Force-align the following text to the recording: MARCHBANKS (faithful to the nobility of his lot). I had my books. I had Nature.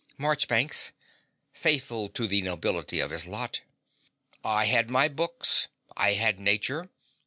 MARCHBANKS 0.17 0.93
(faithful 1.53 2.09
to 2.09 2.25
the 2.25 2.41
nobility 2.41 2.99
of 2.99 3.11
his 3.11 3.27
lot). 3.27 3.61
I 4.43 4.65
had 4.65 4.89
my 4.89 5.07
books. 5.07 5.67
I 5.95 6.13
had 6.13 6.39
Nature. 6.39 6.89